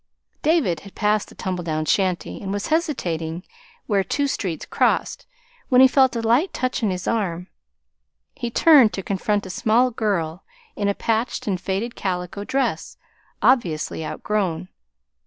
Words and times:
David 0.41 0.79
had 0.79 0.95
passed 0.95 1.29
the 1.29 1.35
tumble 1.35 1.63
down 1.63 1.85
shanty, 1.85 2.41
and 2.41 2.51
was 2.51 2.69
hesitating 2.73 3.43
where 3.85 4.03
two 4.03 4.25
streets 4.25 4.65
crossed, 4.65 5.27
when 5.69 5.79
he 5.79 5.87
felt 5.87 6.15
a 6.15 6.23
light 6.27 6.51
touch 6.53 6.81
on 6.81 6.89
his 6.89 7.07
arm. 7.07 7.49
He 8.33 8.49
turned 8.49 8.93
to 8.93 9.03
confront 9.03 9.45
a 9.45 9.51
small 9.51 9.91
girl 9.91 10.43
in 10.75 10.87
a 10.87 10.95
patched 10.95 11.45
and 11.45 11.61
faded 11.61 11.95
calico 11.95 12.43
dress, 12.43 12.97
obviously 13.43 14.03
outgrown. 14.03 14.69